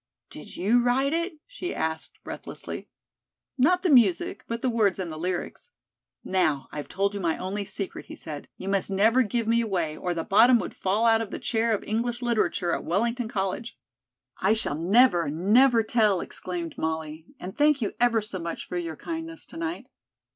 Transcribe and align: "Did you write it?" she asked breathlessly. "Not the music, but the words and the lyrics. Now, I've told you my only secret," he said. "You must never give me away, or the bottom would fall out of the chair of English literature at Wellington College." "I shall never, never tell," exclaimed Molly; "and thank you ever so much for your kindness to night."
"Did 0.31 0.57
you 0.57 0.81
write 0.81 1.13
it?" 1.13 1.37
she 1.45 1.75
asked 1.75 2.13
breathlessly. 2.23 2.89
"Not 3.55 3.83
the 3.83 3.89
music, 3.91 4.43
but 4.47 4.63
the 4.63 4.67
words 4.71 4.97
and 4.97 5.11
the 5.11 5.17
lyrics. 5.19 5.69
Now, 6.23 6.67
I've 6.71 6.87
told 6.87 7.13
you 7.13 7.19
my 7.19 7.37
only 7.37 7.65
secret," 7.65 8.07
he 8.07 8.15
said. 8.15 8.47
"You 8.57 8.67
must 8.67 8.89
never 8.89 9.21
give 9.21 9.45
me 9.47 9.61
away, 9.61 9.95
or 9.95 10.15
the 10.15 10.23
bottom 10.23 10.57
would 10.57 10.73
fall 10.75 11.05
out 11.05 11.21
of 11.21 11.29
the 11.29 11.37
chair 11.37 11.71
of 11.71 11.83
English 11.83 12.23
literature 12.23 12.73
at 12.73 12.83
Wellington 12.83 13.27
College." 13.27 13.77
"I 14.39 14.53
shall 14.53 14.73
never, 14.73 15.29
never 15.29 15.83
tell," 15.83 16.19
exclaimed 16.19 16.79
Molly; 16.79 17.27
"and 17.39 17.55
thank 17.55 17.79
you 17.79 17.93
ever 17.99 18.21
so 18.21 18.39
much 18.39 18.67
for 18.67 18.77
your 18.79 18.95
kindness 18.95 19.45
to 19.45 19.57
night." 19.57 19.87